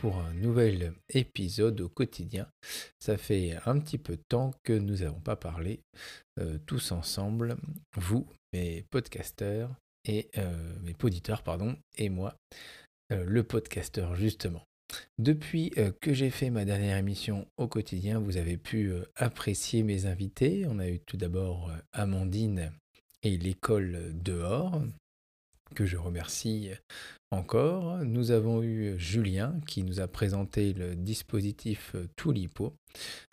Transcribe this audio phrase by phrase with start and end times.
[0.00, 2.48] pour un nouvel épisode au quotidien.
[2.98, 5.80] Ça fait un petit peu de temps que nous n'avons pas parlé
[6.38, 7.56] euh, tous ensemble,
[7.96, 9.70] vous, mes podcasteurs
[10.04, 12.34] et euh, mes poditeurs, pardon, et moi,
[13.12, 14.62] euh, le podcasteur justement.
[15.18, 15.72] Depuis
[16.02, 20.66] que j'ai fait ma dernière émission au quotidien, vous avez pu apprécier mes invités.
[20.68, 22.72] On a eu tout d'abord Amandine
[23.22, 24.82] et l'école dehors,
[25.72, 26.70] que je remercie
[27.30, 27.98] encore.
[28.04, 32.74] Nous avons eu Julien qui nous a présenté le dispositif Toulipo.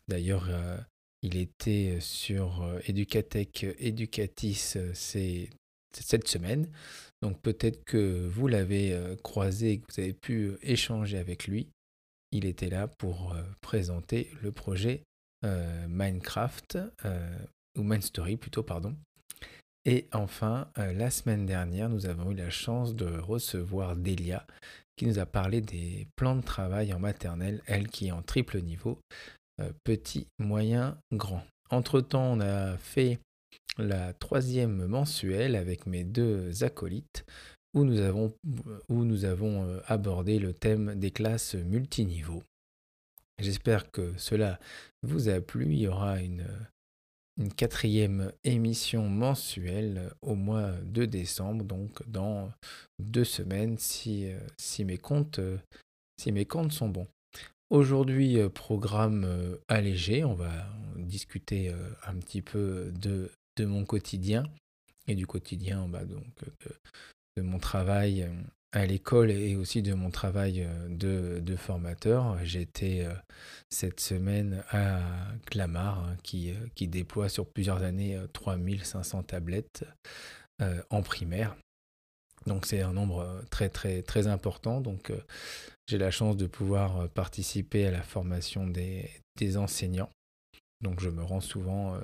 [0.08, 0.78] D'ailleurs, euh,
[1.22, 4.94] il était sur euh, Educatech Educatis euh,
[5.94, 6.68] cette semaine.
[7.22, 11.68] Donc peut-être que vous l'avez croisé que vous avez pu échanger avec lui.
[12.32, 15.04] Il était là pour présenter le projet
[15.44, 16.78] Minecraft,
[17.78, 18.96] ou Mindstory plutôt, pardon.
[19.86, 24.46] Et enfin, euh, la semaine dernière, nous avons eu la chance de recevoir Delia
[24.98, 28.60] qui nous a parlé des plans de travail en maternelle, elle qui est en triple
[28.62, 29.00] niveau,
[29.62, 31.42] euh, petit, moyen, grand.
[31.70, 33.20] Entre-temps, on a fait
[33.78, 37.24] la troisième mensuelle avec mes deux acolytes
[37.74, 38.34] où nous avons,
[38.90, 42.44] où nous avons euh, abordé le thème des classes multiniveaux.
[43.40, 44.60] J'espère que cela
[45.04, 45.68] vous a plu.
[45.68, 46.46] Il y aura une
[47.40, 52.52] une quatrième émission mensuelle au mois de décembre, donc dans
[53.00, 55.58] deux semaines si, euh, si, mes, comptes, euh,
[56.28, 57.08] mes comptes sont bons.
[57.70, 61.74] Aujourd'hui, euh, programme allégé, on va discuter
[62.06, 64.44] un petit peu de, de mon quotidien
[65.08, 66.26] et du quotidien bah, donc,
[67.38, 68.28] de, mon travail
[68.72, 72.38] à l'école et aussi de mon travail de, de formateur.
[72.44, 73.08] J'étais
[73.70, 75.02] cette semaine à
[75.48, 79.86] Clamart hein, qui, qui, déploie sur plusieurs années 3500 tablettes
[80.90, 81.56] en primaire.
[82.46, 84.82] Donc c'est un nombre très très très important.
[84.82, 85.12] Donc
[85.88, 90.10] j'ai la chance de pouvoir participer à la formation des, des enseignants.
[90.82, 92.00] Donc je me rends souvent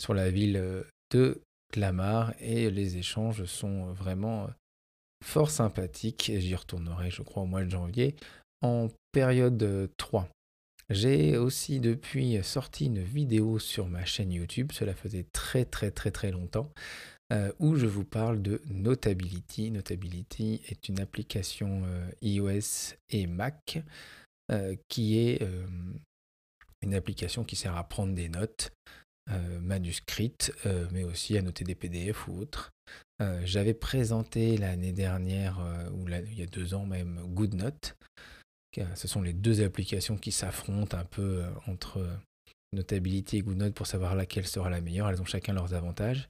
[0.00, 1.42] sur la ville de
[1.72, 4.48] Clamart et les échanges sont vraiment
[5.24, 8.14] fort sympathique, j'y retournerai je crois au mois de janvier,
[8.62, 10.28] en période 3.
[10.90, 16.10] J'ai aussi depuis sorti une vidéo sur ma chaîne YouTube, cela faisait très très très
[16.10, 16.72] très longtemps,
[17.30, 19.70] euh, où je vous parle de Notability.
[19.70, 23.82] Notability est une application euh, iOS et Mac
[24.50, 25.46] euh, qui est
[26.80, 28.72] une application qui sert à prendre des notes
[29.60, 30.52] manuscrites,
[30.92, 32.70] mais aussi à noter des PDF ou autres.
[33.20, 37.96] Euh, j'avais présenté l'année dernière, euh, ou il y a deux ans même, GoodNote.
[38.94, 42.06] Ce sont les deux applications qui s'affrontent un peu euh, entre
[42.72, 45.08] Notability et GoodNote pour savoir laquelle sera la meilleure.
[45.08, 46.28] Elles ont chacun leurs avantages.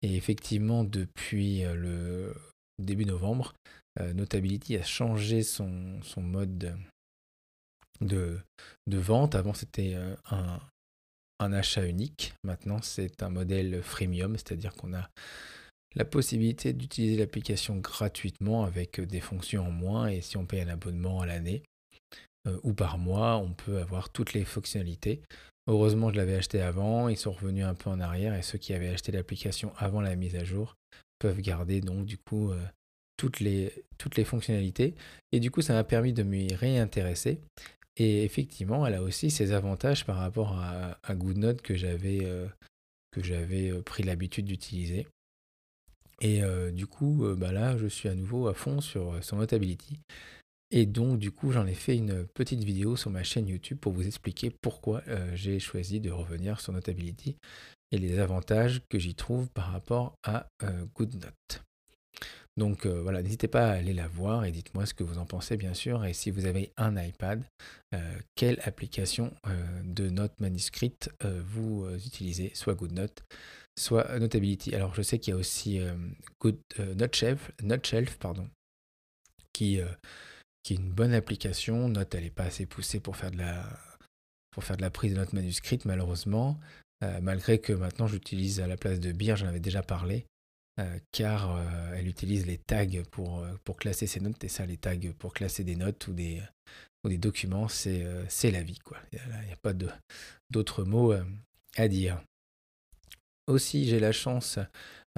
[0.00, 2.34] Et effectivement, depuis le
[2.78, 3.54] début novembre,
[3.98, 6.78] Notability a changé son, son mode
[8.00, 8.38] de,
[8.86, 9.34] de, vente.
[9.34, 9.96] Avant, c'était
[10.30, 10.60] un,
[11.38, 12.34] un achat unique.
[12.44, 15.08] Maintenant, c'est un modèle freemium, c'est-à-dire qu'on a
[15.94, 20.68] la possibilité d'utiliser l'application gratuitement avec des fonctions en moins et si on paye un
[20.68, 21.62] abonnement à l'année
[22.46, 25.22] euh, ou par mois, on peut avoir toutes les fonctionnalités.
[25.68, 28.74] Heureusement, je l'avais acheté avant, ils sont revenus un peu en arrière et ceux qui
[28.74, 30.76] avaient acheté l'application avant la mise à jour
[31.18, 32.62] peuvent garder donc du coup euh,
[33.16, 34.94] toutes, les, toutes les fonctionnalités
[35.32, 37.40] et du coup ça m'a permis de m'y réintéresser
[37.96, 42.26] et effectivement elle a aussi ses avantages par rapport à, à GoodNote que j'avais
[43.10, 45.06] que j'avais pris l'habitude d'utiliser.
[46.20, 46.42] Et
[46.72, 49.98] du coup, bah là, je suis à nouveau à fond sur, sur Notability.
[50.70, 53.92] Et donc, du coup, j'en ai fait une petite vidéo sur ma chaîne YouTube pour
[53.92, 55.02] vous expliquer pourquoi
[55.34, 57.36] j'ai choisi de revenir sur Notability
[57.92, 60.48] et les avantages que j'y trouve par rapport à
[60.94, 61.62] GoodNote.
[62.56, 65.58] Donc voilà, n'hésitez pas à aller la voir et dites-moi ce que vous en pensez
[65.58, 66.04] bien sûr.
[66.06, 67.42] Et si vous avez un iPad,
[68.34, 69.34] quelle application
[69.84, 73.24] de notes manuscrites vous utilisez, soit GoodNote,
[73.78, 74.74] soit Notability.
[74.74, 75.94] Alors je sais qu'il y a aussi euh,
[76.40, 78.48] Good, euh, Noteshelf, pardon,
[79.52, 79.86] qui, euh,
[80.70, 81.88] est une bonne application.
[81.88, 83.64] Note, elle n'est pas assez poussée pour faire de la,
[84.50, 86.58] pour faire de la prise de notes manuscrites, malheureusement.
[87.20, 90.26] malgré que maintenant j'utilise à la place de Beer, j'en avais déjà parlé,
[91.10, 91.58] car
[91.94, 94.44] elle utilise les tags pour, pour classer ses notes.
[94.44, 96.42] Et ça, les tags pour classer des notes ou des,
[97.04, 98.78] ou des documents, c'est la vie.
[98.78, 98.98] Quoi.
[99.12, 99.72] Il n'y a, pas
[100.50, 101.14] d'autres mots
[101.76, 102.20] à dire.
[103.46, 104.58] Aussi, j'ai la chance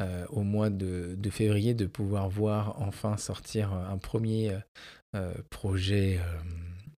[0.00, 4.56] euh, au mois de, février de pouvoir voir enfin sortir un premier
[5.16, 6.40] euh, projet euh,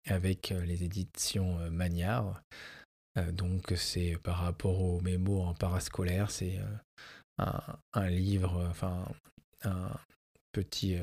[0.06, 2.43] avec les éditions Magnard.
[3.32, 6.58] donc c'est par rapport aux mémos en parascolaire, c'est
[7.38, 9.06] un, livre, enfin
[9.62, 9.90] un
[10.52, 10.96] petit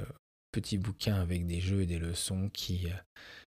[0.51, 2.87] petits bouquins avec des jeux et des leçons qui,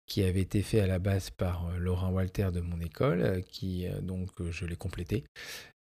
[0.08, 4.30] qui avaient été faits à la base par Laurent Walter de mon école, qui donc
[4.50, 5.24] je l'ai complété,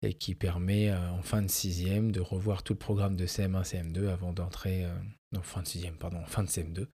[0.03, 4.07] et qui permet en fin de sixième de revoir tout le programme de CM1, CM2
[4.07, 4.85] avant d'entrer,
[5.31, 6.85] non fin de sixième, pardon, fin de CM2,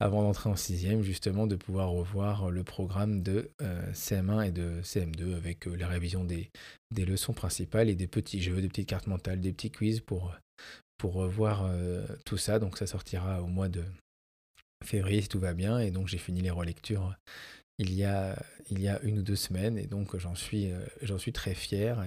[0.00, 3.50] avant d'entrer en sixième, justement, de pouvoir revoir le programme de
[3.92, 6.50] CM1 et de CM2 avec les révisions des,
[6.90, 10.34] des, leçons principales et des petits jeux, des petites cartes mentales, des petits quiz pour,
[10.98, 11.70] pour revoir
[12.24, 12.58] tout ça.
[12.58, 13.84] Donc ça sortira au mois de
[14.84, 15.78] février si tout va bien.
[15.78, 17.14] Et donc j'ai fini les relectures
[17.78, 20.70] il y a, il y a une ou deux semaines et donc j'en suis,
[21.02, 22.02] j'en suis très fier.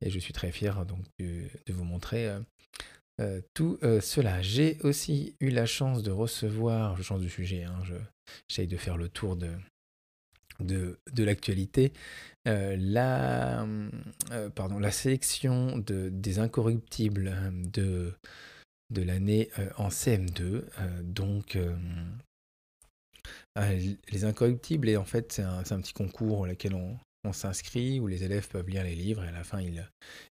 [0.00, 2.30] Et, je suis très fier donc de vous montrer
[3.20, 4.40] euh, tout euh, cela.
[4.42, 7.82] J'ai aussi eu la chance de recevoir, je change de sujet, hein,
[8.48, 11.92] j'essaye de faire le tour de, l'actualité,
[12.46, 13.66] euh, la,
[14.92, 17.34] sélection de, des incorruptibles
[17.72, 18.14] de,
[18.90, 20.62] de l'année en CM2.
[21.02, 21.58] donc,
[23.56, 26.96] les incorruptibles, et en fait, c'est un, un, petit concours auquel on,
[27.32, 29.88] s'inscrit, où les élèves peuvent lire les livres et à la fin ils,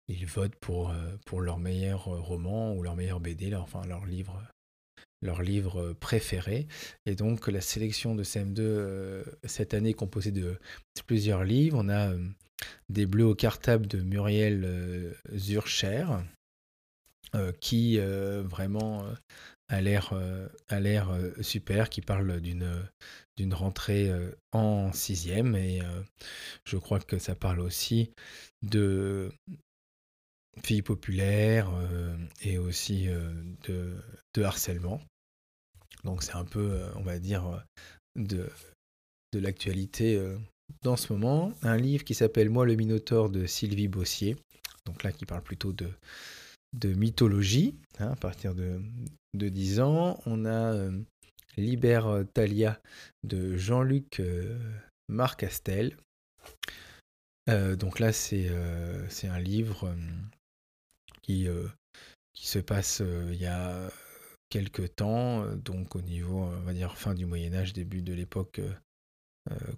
[0.09, 4.07] ils votent pour, euh, pour leur meilleur euh, roman ou leur meilleur BD, leur, leur
[4.07, 4.43] livre,
[5.23, 6.67] leur livre préféré.
[7.07, 10.59] Et donc la sélection de CM2 cette année est composée de
[11.07, 11.79] plusieurs livres.
[11.81, 12.13] On a
[12.89, 16.07] Des Bleus au cartable de Muriel Zurcher,
[17.61, 19.05] qui vraiment
[19.69, 20.13] a l'air
[20.69, 21.11] a l'air
[21.41, 24.11] super, qui parle d'une rentrée
[24.53, 25.81] en sixième et
[26.65, 28.11] je crois que ça parle aussi
[28.63, 29.33] de
[30.63, 31.71] filles populaires
[32.43, 33.09] et aussi
[33.67, 33.97] de,
[34.35, 35.01] de, harcèlement.
[36.05, 37.65] Donc c'est un peu, on va dire,
[38.15, 38.49] de,
[39.33, 40.21] de l'actualité
[40.83, 41.53] dans ce moment.
[41.63, 44.37] Un livre qui s'appelle Moi le Minotaure de Sylvie Bossier.
[44.85, 45.91] Donc là qui parle plutôt de,
[46.73, 48.81] de mythologie hein, à partir de,
[49.35, 50.21] de 10 ans.
[50.27, 50.91] On a
[51.57, 52.81] Liber Talia
[53.25, 54.59] de Jean-Luc euh,
[55.09, 55.97] Marcastel.
[57.49, 59.95] Euh, donc là, c'est euh, un livre
[61.23, 61.49] qui,
[62.35, 63.91] qui se passe il y a
[64.49, 68.61] quelques temps, donc au niveau, on va dire, fin du Moyen Âge, début de l'époque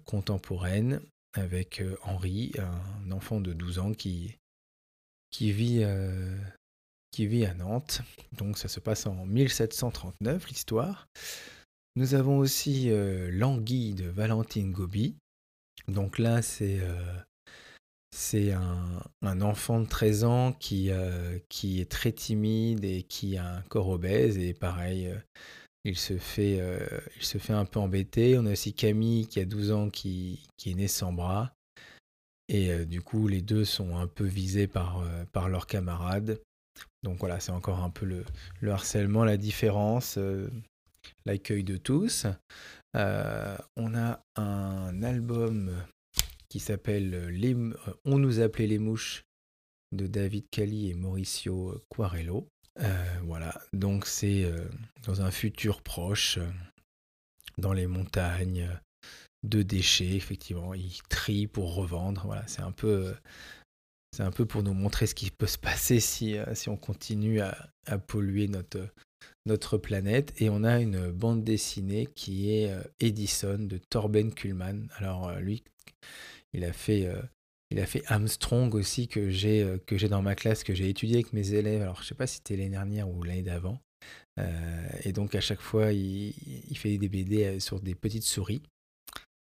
[0.05, 1.01] contemporaine,
[1.33, 4.37] avec Henri, un enfant de 12 ans qui,
[5.31, 5.83] qui vit
[7.11, 8.01] qui vit à Nantes.
[8.37, 11.07] Donc ça se passe en 1739, l'histoire.
[11.95, 15.15] Nous avons aussi euh, L'Anguille de Valentine Gobi.
[15.87, 18.55] Donc là, c'est euh,
[19.21, 23.61] un, enfant de 13 ans qui, euh, qui est très timide et qui a un
[23.63, 24.37] corps obèse.
[24.37, 25.13] Et pareil,
[25.83, 26.61] il, se fait,
[27.17, 28.37] il se fait un peu embêter.
[28.37, 31.51] On a aussi Camille qui a 12 ans qui, qui est née sans bras.
[32.47, 35.03] Et du coup, les deux sont un peu visés par,
[35.33, 36.39] par leurs camarades.
[37.03, 38.25] Donc voilà, c'est encore un peu le,
[38.59, 40.17] le harcèlement, la différence
[41.25, 42.27] l'accueil de tous.
[42.95, 45.71] Euh, on a un album
[46.49, 47.73] qui s'appelle euh,
[48.05, 49.23] On nous appelait les mouches
[49.91, 52.47] de David Cali et Mauricio Quarello.
[52.79, 54.49] Euh, voilà, donc c'est
[55.03, 56.39] dans un futur proche,
[57.57, 58.69] dans les montagnes,
[59.43, 60.73] de déchets, effectivement.
[60.73, 62.23] Ils trient pour revendre.
[62.25, 63.13] Voilà, c'est un peu.
[64.11, 67.41] C'est un peu pour nous montrer ce qui peut se passer si, si on continue
[67.41, 67.71] à,
[68.07, 68.49] polluer
[69.45, 70.33] notre, planète.
[70.41, 74.89] Et on a une bande dessinée qui est euh, Edison de Torben Kuhlmann.
[74.97, 75.63] Alors euh, lui,
[76.53, 80.89] il a fait, euh, Armstrong aussi que j'ai que j'ai dans ma classe, que j'ai
[80.89, 81.81] étudié avec mes élèves.
[81.81, 83.79] Alors je sais pas si c'était l'année dernière ou l'année d'avant.
[85.03, 86.33] et donc à chaque fois, il,
[86.69, 88.63] il, fait des BD sur des petites souris.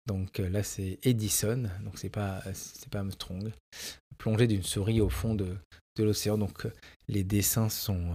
[0.06, 3.52] Donc là, c'est Edison, donc c'est pas c'est pas Armstrong.
[4.18, 5.56] Plongé d'une souris au fond de,
[5.96, 6.38] de l'océan.
[6.38, 6.66] Donc
[7.08, 8.14] les dessins sont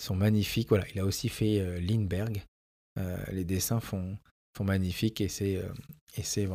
[0.00, 0.70] sont magnifiques.
[0.70, 2.42] Voilà, il a aussi fait euh, Lindbergh.
[2.98, 4.18] Euh, les dessins font,
[4.56, 5.68] font magnifiques et c'est euh,
[6.16, 6.48] et c'est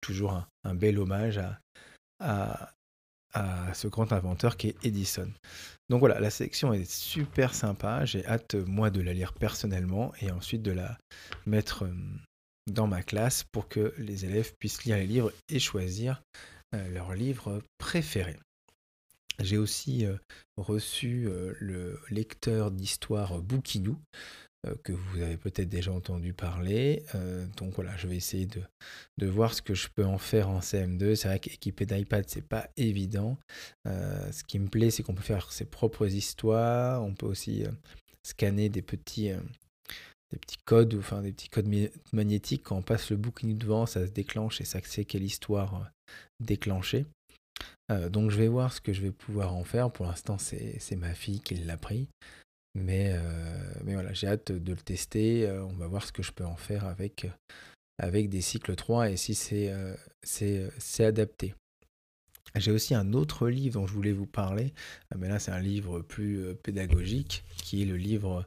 [0.00, 1.60] toujours un, bel hommage à,
[2.20, 2.72] à,
[3.34, 5.30] à, ce grand inventeur qui est Edison.
[5.90, 8.06] Donc voilà, la sélection est super sympa.
[8.06, 10.96] J'ai hâte, moi, de la lire personnellement et ensuite de la
[11.44, 11.86] mettre
[12.66, 16.22] dans ma classe pour que les élèves puissent lire les livres et choisir
[16.72, 18.36] leur livre préféré.
[19.40, 20.06] J'ai aussi
[20.56, 21.28] reçu
[21.60, 23.96] le lecteur d'histoire Bouquinou,
[24.82, 27.04] que vous avez peut-être déjà entendu parler.
[27.56, 28.62] donc voilà, je vais essayer de,
[29.18, 31.14] de, voir ce que je peux en faire en CM2.
[31.14, 33.38] C'est vrai qu'équipé d'iPad, c'est pas évident.
[33.84, 37.02] ce qui me plaît, c'est qu'on peut faire ses propres histoires.
[37.04, 37.64] On peut aussi
[38.22, 39.30] scanner des petits,
[40.32, 41.68] des petits codes, enfin des petits codes
[42.12, 42.64] magnétiques.
[42.64, 45.90] Quand on passe le Bouquinou devant, ça se déclenche et ça sait quelle histoire
[46.40, 47.06] déclencher.
[47.90, 49.90] Euh, donc je vais voir ce que je vais pouvoir en faire.
[49.90, 52.08] Pour l'instant, c'est ma fille qui l'a pris.
[52.74, 53.18] Mais,
[53.84, 55.48] mais voilà, j'ai hâte de le tester.
[55.50, 57.26] on va voir ce que je peux en faire avec,
[57.98, 59.72] avec des cycles 3 et si c'est
[60.22, 61.54] c'est adapté.
[62.54, 64.74] J'ai aussi un autre livre dont je voulais vous parler,
[65.16, 68.46] mais là c'est un livre plus pédagogique, qui est le livre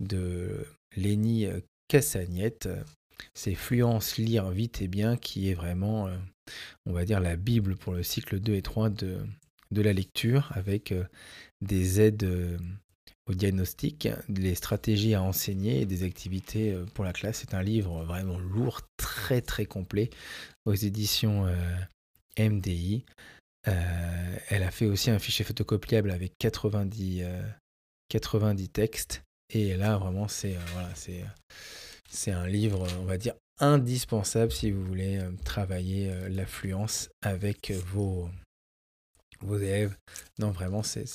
[0.00, 1.46] de Lénie
[1.88, 2.68] Cassagnette.
[3.34, 6.08] C'est Fluence, lire vite et bien, qui est vraiment,
[6.84, 9.18] on va dire, la Bible pour le cycle 2 et 3 de,
[9.70, 10.94] de la lecture, avec
[11.60, 12.58] des aides
[13.28, 17.38] au diagnostic, des stratégies à enseigner et des activités pour la classe.
[17.38, 20.10] C'est un livre vraiment lourd, très très complet,
[20.64, 21.46] aux éditions
[22.38, 23.04] MDI.
[23.64, 27.24] elle a fait aussi un fichier photocopiable avec 90,
[28.08, 29.25] 90 textes.
[29.50, 31.24] Et là, vraiment, c'est voilà, c'est
[32.08, 38.28] c'est un livre, on va dire, indispensable si vous voulez travailler l'affluence avec vos,
[39.40, 39.96] vos élèves.
[40.38, 41.06] Non, vraiment, c'est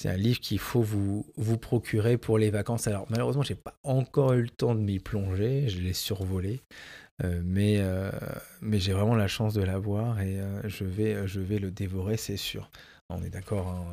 [0.00, 2.86] c'est un livre qu'il faut vous, vous procurer pour les vacances.
[2.86, 6.62] Alors malheureusement, j'ai pas encore eu le temps de m'y plonger, je l'ai survolé,
[7.22, 8.10] euh, mais, euh,
[8.62, 12.16] mais j'ai vraiment la chance de l'avoir et euh, je, vais, je vais le dévorer,
[12.16, 12.70] c'est sûr.
[13.10, 13.92] On est d'accord, hein,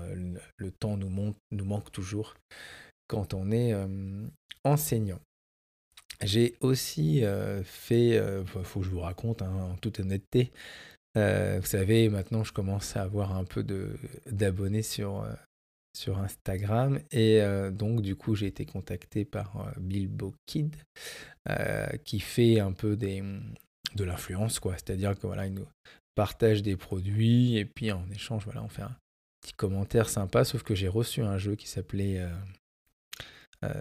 [0.55, 2.35] le, temps nous, nous manque toujours
[3.07, 3.73] quand on est
[4.63, 5.19] enseignant.
[6.23, 7.23] J'ai aussi
[7.63, 10.51] fait, il faut que je vous raconte hein, en toute honnêteté,
[11.15, 13.63] vous savez, maintenant je commence à avoir un peu
[14.25, 15.27] d'abonnés sur,
[15.95, 16.99] sur Instagram.
[17.11, 20.75] Et donc, du coup, j'ai été contacté par Bilbo Kid,
[22.03, 23.23] qui fait un peu des,
[23.95, 24.73] de l'influence, quoi.
[24.73, 25.67] C'est-à-dire que voilà, il nous
[26.15, 28.95] partage des produits et puis en échange, voilà, on fait un
[29.41, 30.43] petit commentaire sympa.
[30.43, 32.27] Sauf que j'ai reçu un jeu qui s'appelait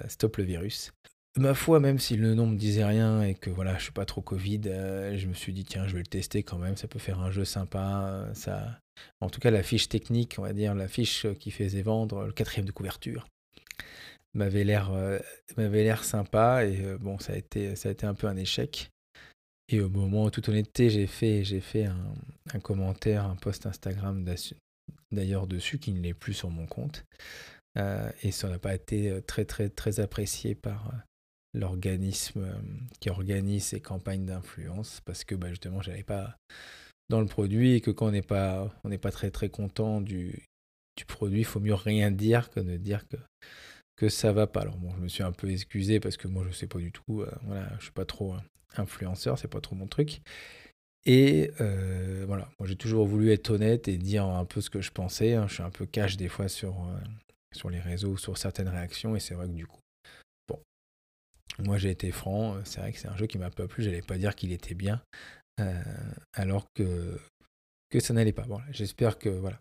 [0.09, 0.93] Stop le virus
[1.39, 4.07] ma foi, même si le nom me disait rien et que voilà, je suis pas
[4.07, 6.99] trop Covid, je me suis dit tiens, je vais le tester quand même, ça peut
[6.99, 8.27] faire un jeu sympa.
[8.33, 8.81] Ça,
[9.21, 12.33] en tout cas, la fiche technique, on va dire, la fiche qui faisait vendre le
[12.33, 13.27] quatrième de couverture,
[14.35, 15.19] m'avait l'air, euh,
[15.57, 18.37] m'avait l'air sympa et euh, bon, ça a été, ça a été un peu un
[18.37, 18.91] échec.
[19.69, 24.25] Et au moment, en toute honnêteté, j'ai fait, j'ai fait un, commentaire, un post Instagram
[25.11, 27.05] d'ailleurs dessus qui ne l'est plus sur mon compte.
[27.77, 30.93] Euh, et ça n'a pas été très très très apprécié par,
[31.57, 32.47] l'organisme
[33.01, 36.37] qui organise ces campagnes d'influence parce que bah, justement j'avais pas
[37.09, 40.45] dans le produit et que quand on n'est pas, pas très très content du,
[40.97, 43.17] du produit, il faut mieux rien dire que de dire que,
[43.97, 44.63] que ça va pas.
[44.63, 46.93] Alors bon, je me suis un peu excusé parce que moi je sais pas du
[46.93, 48.35] tout, euh, voilà, je suis pas trop
[48.77, 50.21] influenceur, c'est pas trop mon truc.
[51.05, 54.81] Et euh, voilà, moi j'ai toujours voulu être honnête et dire un peu ce que
[54.81, 55.35] je pensais.
[55.35, 55.47] Hein.
[55.49, 56.99] Je suis un peu cash des fois sur, euh,
[57.57, 59.81] sur les réseaux, sur certaines réactions, et c'est vrai que du coup,
[60.49, 60.61] bon,
[61.59, 64.03] moi j'ai été franc, c'est vrai que c'est un jeu qui m'a pas plu, j'allais
[64.03, 65.03] pas dire qu'il était bien,
[65.61, 65.83] euh,
[66.35, 67.19] alors que,
[67.99, 68.43] ça n'allait pas.
[68.43, 69.59] Bon, j'espère que voilà.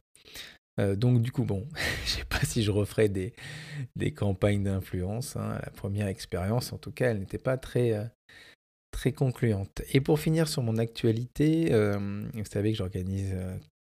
[0.79, 1.67] Euh, donc du coup, bon,
[2.05, 3.33] je sais pas si je referai des,
[3.95, 5.37] des campagnes d'influence.
[5.37, 5.57] Hein.
[5.63, 8.03] La première expérience, en tout cas, elle n'était pas très, euh,
[8.91, 9.81] très concluante.
[9.93, 11.69] Et pour finir sur mon actualité,
[12.33, 13.33] vous savez que j'organise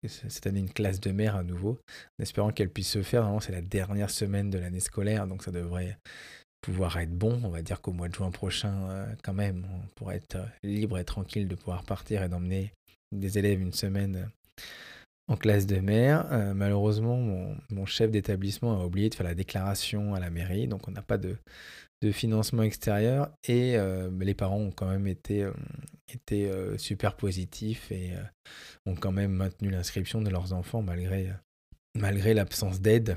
[0.04, 1.78] cette année une classe de mer à nouveau,
[2.18, 3.28] en espérant qu'elle puisse se faire.
[3.40, 5.98] c'est la dernière semaine de l'année scolaire, donc ça devrait
[6.66, 7.40] pouvoir être bon.
[7.44, 10.46] On va dire qu'au mois de juin prochain, euh, quand même, on pourrait être euh,
[10.64, 12.72] libre et tranquille de pouvoir partir et d'emmener
[13.12, 14.62] des élèves une semaine euh,
[15.28, 16.24] en classe de mer.
[16.54, 20.92] malheureusement, mon, chef d'établissement a oublié de faire la déclaration à la mairie, donc on
[20.92, 21.36] n'a pas de,
[22.12, 23.32] financement extérieur.
[23.48, 23.76] Et
[24.20, 25.44] les parents ont quand même été,
[26.12, 28.12] été super positifs et
[28.86, 31.32] ont quand même maintenu l'inscription de leurs enfants malgré,
[31.94, 33.16] malgré l'absence d'aide.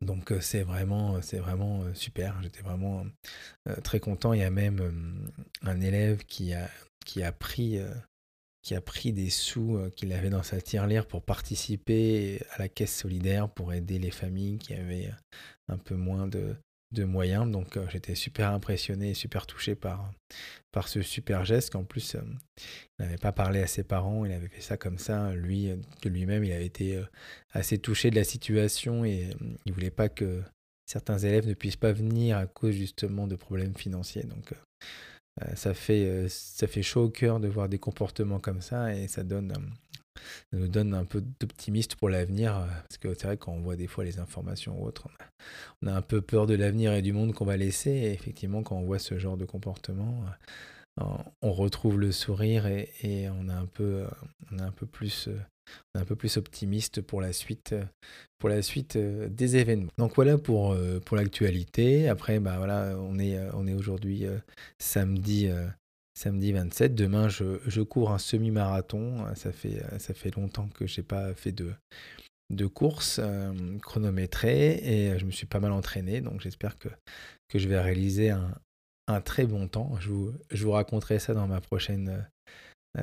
[0.00, 2.40] Donc c'est vraiment, c'est vraiment super.
[2.42, 3.04] J'étais vraiment
[3.82, 4.32] très content.
[4.32, 5.30] Il y a même
[5.62, 6.70] un élève qui a,
[7.04, 7.80] qui a pris
[8.62, 12.94] qui a pris des sous qu'il avait dans sa tirelire pour participer à la caisse
[12.94, 15.10] solidaire pour aider les familles qui avaient
[15.68, 16.54] un peu moins de,
[16.92, 17.50] de moyens.
[17.50, 20.10] Donc euh, j'étais super impressionné et super touché par,
[20.72, 22.20] par ce super geste qu'en plus euh,
[22.98, 25.32] il n'avait pas parlé à ses parents, il avait fait ça comme ça.
[25.34, 25.70] Lui,
[26.02, 27.04] de lui-même, il avait été euh,
[27.52, 29.30] assez touché de la situation et
[29.64, 30.42] il voulait pas que
[30.86, 34.24] certains élèves ne puissent pas venir à cause justement de problèmes financiers.
[34.24, 34.54] Donc
[35.54, 39.22] ça fait, ça fait chaud au cœur de voir des comportements comme ça et ça
[39.22, 39.52] donne
[40.52, 42.56] nous donne un peu d'optimisme pour l'avenir.
[42.56, 45.08] Euh, parce que c'est vrai quand on voit des fois les informations ou autres,
[45.82, 47.90] on a, un peu peur de l'avenir et du monde qu'on va laisser.
[47.90, 50.24] Et effectivement, quand on voit ce genre de comportement,
[51.00, 51.04] euh,
[51.42, 54.08] on retrouve le sourire et, on, a un peu, euh,
[54.52, 55.28] on un peu plus
[55.94, 57.74] un peu plus optimiste pour la suite,
[58.38, 59.90] pour la suite des événements.
[59.98, 62.08] Donc voilà pour, pour l'actualité.
[62.08, 64.24] Après, bah voilà, on est, on est aujourd'hui
[64.78, 65.50] samedi
[66.18, 66.94] samedi 27.
[66.94, 69.24] Demain, je, cours un semi-marathon.
[69.36, 71.72] Ça fait, longtemps que je n'ai pas fait de,
[72.50, 73.20] de course
[73.82, 76.20] chronométrée et je me suis pas mal entraîné.
[76.20, 76.88] Donc j'espère que,
[77.54, 79.94] je vais réaliser un, très bon temps.
[80.00, 82.26] Je vous, raconterai ça dans ma prochaine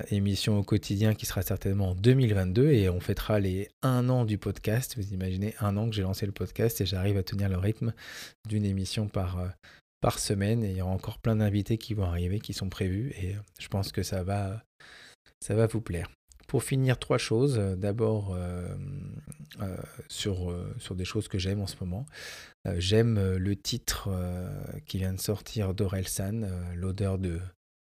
[0.10, 4.38] émission au quotidien qui sera certainement en 2022 et on fêtera les un an du
[4.38, 4.98] podcast.
[4.98, 7.94] Vous imaginez un an que j'ai lancé le podcast et j'arrive à tenir le rythme
[8.46, 9.40] d'une émission par,
[10.02, 13.12] par semaine et il y aura encore plein d'invités qui vont arriver, qui sont prévus
[13.18, 14.64] et je pense que ça va,
[15.42, 16.10] ça va vous plaire.
[16.48, 17.58] Pour finir, trois choses.
[17.58, 18.76] D'abord, euh,
[19.62, 22.06] euh, sur, euh, sur des choses que j'aime en ce moment.
[22.78, 24.10] j'aime le titre
[24.86, 27.40] qui vient de sortir d'Orelsan, L'odeur de,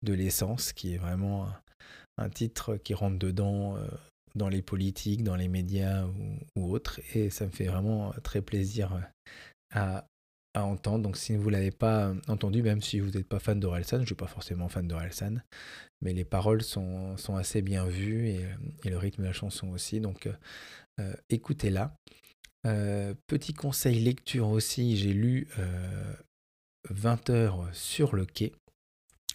[0.02, 1.48] de l'essence, qui est vraiment
[2.18, 3.78] un, titre qui rentre dedans
[4.34, 7.00] dans les politiques, dans les médias ou, ou, autres.
[7.14, 9.00] Et ça me fait vraiment très plaisir
[9.72, 10.06] à,
[10.64, 11.02] entendre.
[11.02, 14.02] Donc si vous ne l'avez pas entendu, même si vous n'êtes pas fan d'Orelsan, je
[14.02, 15.36] ne suis pas forcément fan d'Orelsan,
[16.02, 18.46] mais les paroles sont, sont, assez bien vues et,
[18.84, 20.00] le rythme de la chanson aussi.
[20.00, 20.28] Donc
[21.00, 21.96] euh, écoutez-la.
[22.66, 25.46] Euh, petit conseil lecture aussi, j'ai lu
[26.90, 28.52] 20 euh, heures sur le quai.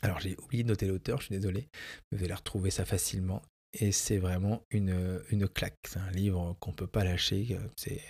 [0.01, 1.67] Alors j'ai oublié de noter l'auteur, je suis désolé,
[2.11, 3.41] vous allez retrouver ça facilement.
[3.73, 5.77] Et c'est vraiment une, une claque.
[5.87, 7.57] C'est un livre qu'on ne peut pas lâcher.
[7.77, 8.01] C'est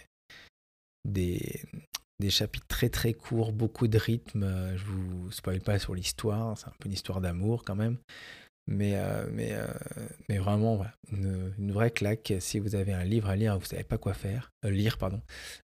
[1.06, 1.62] des,
[2.22, 4.44] des chapitres très très courts, beaucoup de rythme.
[4.44, 7.98] Euh, je vous spoil pas sur l'histoire, c'est un peu une histoire d'amour quand même.
[8.68, 9.68] Mais, euh, mais, euh,
[10.30, 12.34] mais vraiment, une, vraie claque.
[12.40, 15.22] Si vous avez un livre à lire, vous savez pas quoi faire, lire, pardon,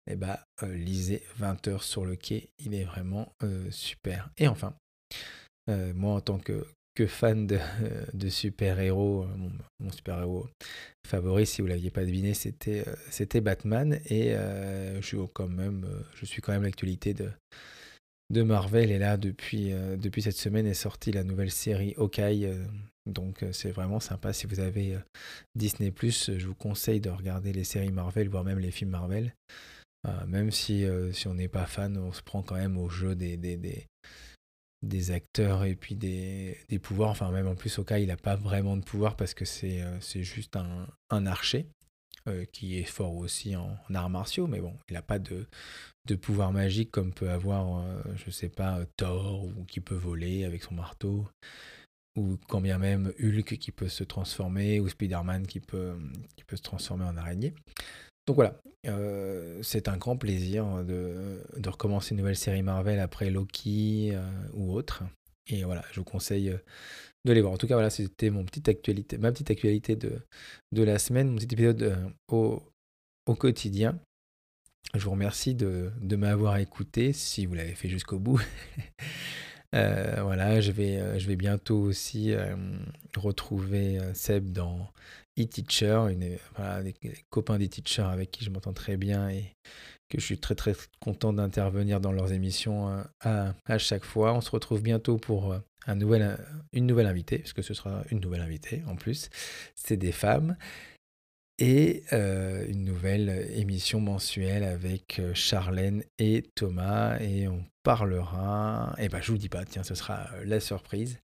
[0.08, 2.50] et eh ben, lisez 20 heures sur le quai.
[2.58, 3.32] Il est vraiment
[3.70, 4.30] super.
[4.38, 4.74] Et enfin,
[5.68, 7.60] moi en tant que, que fan de,
[8.14, 9.24] de super-héros.
[9.24, 9.48] Euh,
[9.78, 10.48] mon, super-héros
[11.06, 14.00] favori, si vous ne l'aviez pas deviné, c'était, euh, c'était Batman.
[14.06, 17.30] Et euh, je, suis quand même, l'actualité de,
[18.30, 18.90] de Marvel.
[18.90, 22.50] Et là, depuis, depuis cette semaine est sortie la nouvelle série Hawkeye.
[23.06, 24.32] donc c'est vraiment sympa.
[24.32, 24.98] Si vous avez
[25.54, 25.90] Disney⁇
[26.38, 29.34] je vous conseille de regarder les séries Marvel, voire même les films Marvel.
[30.26, 33.36] même si, si on n'est pas fan, on se prend quand même au jeu des,
[33.36, 33.86] des
[34.82, 37.10] des acteurs et puis des, pouvoirs.
[37.10, 40.00] Enfin, même en plus, Oka, il n'a pas vraiment de pouvoir parce que c'est euh,
[40.00, 41.66] juste un, archer
[42.28, 45.46] euh, qui est fort aussi en, arts martiaux, mais bon, il n'a pas de,
[46.20, 50.62] pouvoir magique comme peut avoir, euh, je sais pas, Thor ou qui peut voler avec
[50.62, 51.28] son marteau.
[52.16, 55.98] Ou quand bien même Hulk qui peut se transformer, ou Spider-Man qui peut
[56.50, 57.52] se transformer en araignée.
[58.26, 64.10] Donc voilà, euh, c'est un grand plaisir de, recommencer une nouvelle série Marvel après Loki
[64.12, 65.04] euh, ou autre.
[65.48, 66.58] Et voilà, je vous conseille euh,
[67.24, 67.52] de les voir.
[67.52, 70.20] En tout cas, voilà, c'était mon petite actualité, ma petite actualité de,
[70.72, 72.62] de la semaine, mon petit épisode au,
[73.26, 73.98] au, quotidien.
[74.94, 78.40] Je vous remercie de, de m'avoir écouté, si vous l'avez fait jusqu'au bout.
[79.72, 82.34] voilà, je vais, je vais bientôt aussi
[83.14, 84.90] retrouver Seb dans
[85.38, 86.38] e-teacher, des,
[87.30, 89.52] copains des teachers avec qui je m'entends très bien et
[90.08, 94.34] que je suis très très content d'intervenir dans leurs émissions euh, à, chaque fois.
[94.34, 96.38] On se retrouve bientôt pour euh, nouvel,
[96.72, 99.28] une nouvelle invitée, puisque ce sera une nouvelle invitée en plus.
[99.74, 100.56] C'est des femmes.
[101.58, 107.18] Et euh, une nouvelle émission mensuelle avec Charlène et Thomas.
[107.20, 108.94] Et on parlera.
[108.98, 111.18] Et eh ben je vous dis pas, tiens, ce sera la surprise.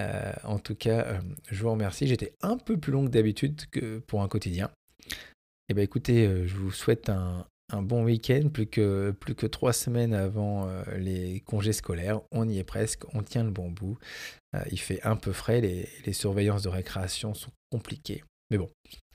[0.00, 2.06] Euh, en tout cas, euh, je vous remercie.
[2.06, 3.62] J'étais un peu plus long que d'habitude
[4.06, 4.70] pour un quotidien.
[5.68, 10.68] Eh bien écoutez, euh, je vous souhaite un, bon week-end, plus que, trois semaines avant
[10.96, 12.20] les congés scolaires.
[12.30, 13.98] On y est presque, on tient le bon bout.
[14.70, 18.22] il fait un peu frais, les, les, surveillances de récréation sont compliquées.
[18.50, 18.70] Mais bon,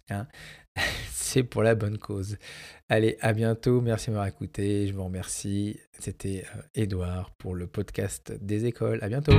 [0.10, 0.28] hein,
[1.14, 2.38] c'est pour la bonne cause.
[2.90, 5.80] Allez, à bientôt, merci de m'avoir écouté, je vous remercie.
[5.98, 6.44] C'était
[6.76, 9.00] Edouard pour le podcast des écoles.
[9.02, 9.38] À bientôt.